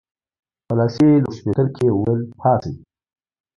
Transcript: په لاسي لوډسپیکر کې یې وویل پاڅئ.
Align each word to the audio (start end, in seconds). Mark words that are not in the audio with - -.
په 0.65 0.73
لاسي 0.79 1.07
لوډسپیکر 1.23 1.67
کې 1.75 1.83
یې 1.87 1.93
وویل 1.93 2.21
پاڅئ. 2.39 2.73